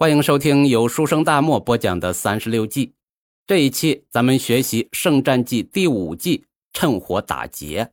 [0.00, 2.94] 欢迎收听由书生大漠播讲的三十六计。
[3.46, 7.92] 这一期咱们学习《圣战记》第五计“趁火打劫”。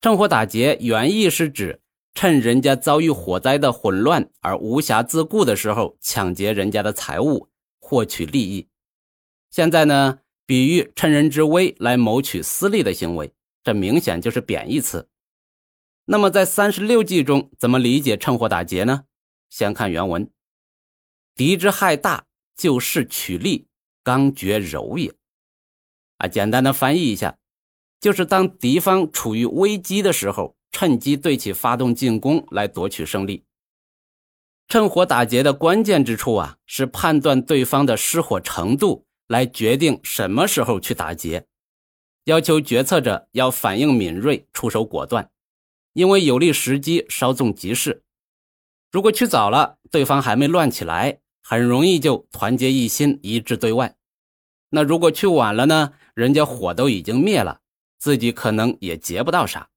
[0.00, 1.80] 趁火打劫原意是指
[2.14, 7.48] 趁人家遭遇火灾的混乱而无暇自顾的时候，抢劫人家的财物，
[7.80, 8.68] 获取利益。
[9.50, 13.32] 现在呢，比喻趁人之危来谋取私利的行为，
[13.64, 15.08] 这明显就是贬义词。
[16.04, 19.06] 那么在三十六计中，怎么理解趁火打劫呢？
[19.50, 20.30] 先看原文。
[21.38, 22.24] 敌之害大，
[22.56, 23.68] 就势取利，
[24.02, 25.14] 刚决柔也。
[26.16, 27.38] 啊，简单的翻译一下，
[28.00, 33.44] 就是当敌方处于危机的时候，趁机对其发动进攻，来夺取胜利。
[34.66, 41.46] 趁火打劫的关键之处啊，是判断对方的失火程度，来决定什么时候去打劫。
[42.24, 45.30] 要求决策者要反应敏锐，出手果断，
[45.92, 48.02] 因为有利时机，稍纵即逝。
[48.90, 51.20] 如果去早了，对方还没乱起来。
[51.50, 53.96] 很容易就团结一心，一致对外。
[54.68, 55.94] 那如果去晚了呢？
[56.12, 57.60] 人家火都已经灭了，
[57.98, 59.70] 自己可能也劫不到啥。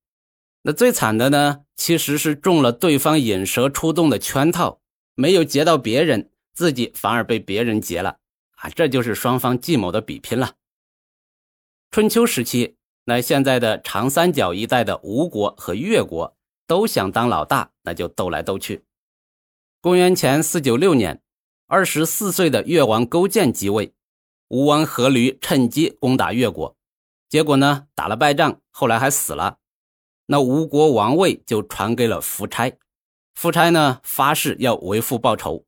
[0.63, 4.81] 那最惨的呢，其实是中了对方引蛇出洞的圈套，
[5.15, 8.17] 没有劫到别人，自己反而被别人劫了
[8.57, 8.69] 啊！
[8.71, 10.55] 这就是双方计谋的比拼了。
[11.89, 12.75] 春秋时期，
[13.05, 16.35] 那现在的长三角一带的吴国和越国
[16.67, 18.83] 都想当老大，那就斗来斗去。
[19.79, 21.21] 公元前四九六年。
[21.73, 23.93] 二十四岁的越王勾践即位，
[24.49, 26.75] 吴王阖闾趁机攻打越国，
[27.29, 29.59] 结果呢打了败仗，后来还死了。
[30.25, 32.77] 那吴国王位就传给了夫差，
[33.35, 35.65] 夫差呢发誓要为父报仇。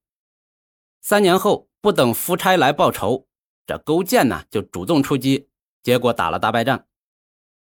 [1.01, 3.25] 三年后，不等夫差来报仇，
[3.65, 5.47] 这勾践呢就主动出击，
[5.81, 6.83] 结果打了大败仗。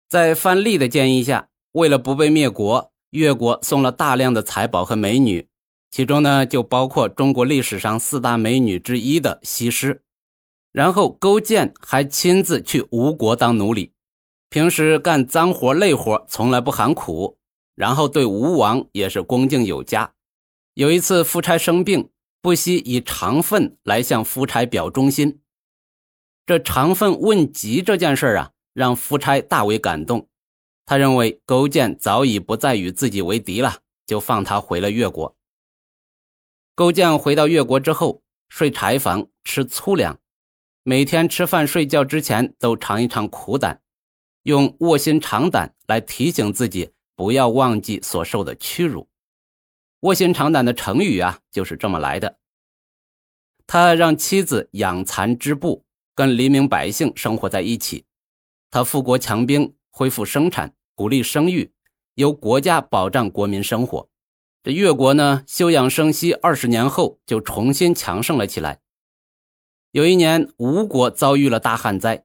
[0.09, 5.50] 在范蠡的建议下，为了不被灭国，越国送了大量的财宝和美女。
[5.91, 10.03] 其中呢，就包括中国历史上四大美女之一的西施。
[10.73, 13.93] 然后勾践还亲自去吴国当奴隶，
[14.49, 17.39] 平时干脏活累活，从来不喊苦。
[17.75, 20.13] 然后对吴王也是恭敬有加。
[20.75, 22.11] 有一次夫差生病，
[22.41, 25.41] 不惜以肠粪来向夫差表忠心。
[26.47, 30.29] 这肠粪问疾这件事啊，让夫差大为感动。
[30.87, 35.37] 他认为勾践早已不再与自己为敌了，就放他回了越国。
[36.81, 40.19] 勾践回到越国之后，睡柴房，吃粗粮，
[40.83, 43.83] 每天吃饭睡觉之前都尝一尝苦胆，
[44.45, 49.11] 用卧薪尝胆来提醒自己不要忘记所受的屈辱。
[50.01, 52.39] 卧薪尝胆的成语啊，就是这么来的。
[53.67, 58.07] 他让妻子养蚕织布，跟黎民百姓生活在一起。
[58.71, 61.71] 他富国强兵，恢复生产，鼓励生育，
[62.15, 64.09] 由国家保障国民生活。
[64.63, 68.81] 这越国呢，休养生息二十年后，就重新强盛了起来。
[69.91, 72.25] 有一年，吴国遭遇了大旱灾，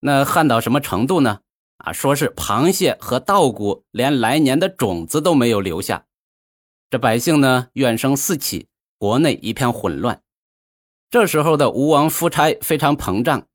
[0.00, 1.40] 那旱到什么程度呢？
[1.76, 6.06] 啊，说是螃蟹和稻谷连来年的种子都没有留下。
[6.88, 10.22] 这百姓呢，怨声四起，国内一片混乱。
[11.10, 13.46] 这时候的吴王夫差非常膨胀，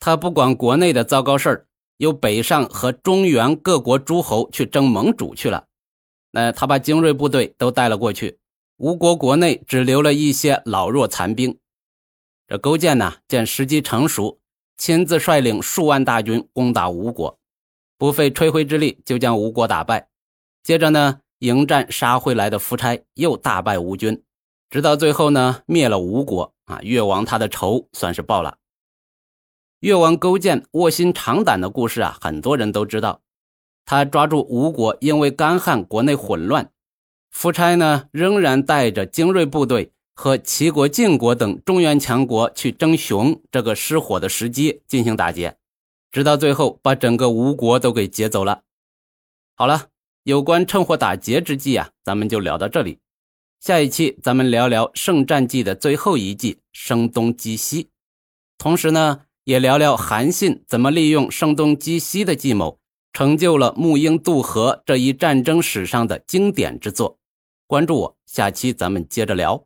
[0.00, 1.66] 他不管国内的糟糕事儿，
[1.98, 5.68] 又北上和中原各国诸侯去争盟主去了。
[6.36, 8.38] 呃他把精锐部队都带了过去，
[8.76, 11.58] 吴国国内只留了一些老弱残兵。
[12.46, 14.38] 这勾践呢，见时机成熟，
[14.76, 17.38] 亲自率领数万大军攻打吴国，
[17.96, 20.08] 不费吹灰之力就将吴国打败。
[20.62, 24.22] 接着呢，迎战杀回来的夫差，又大败吴军，
[24.68, 26.52] 直到最后呢，灭了吴国。
[26.66, 28.58] 啊，越王他的仇算是报了。
[29.80, 33.22] 越王勾践卧薪尝胆的故事啊，很多人都知道。
[33.86, 36.70] 他抓住吴国，因为干旱，国内混乱。
[37.30, 45.56] 夫差呢，仍然带着精锐部队和齐国、晋国等中原强国去争雄这个失火的时机进行打劫，
[46.10, 48.62] 直到最后把整个吴国都给劫走了。
[49.54, 49.86] 好了，
[50.24, 52.98] 有关趁火打劫之计啊，咱们就聊到这里。
[53.60, 57.90] 下一期咱们聊聊圣战记的最后一计——声东击西，
[58.58, 62.80] 同时呢，也聊聊韩信怎么利用声东击西的计谋。
[63.16, 67.18] 成就了木鹰渡河这一战争史上的经典之作。
[67.66, 69.64] 关注我，下期咱们接着聊。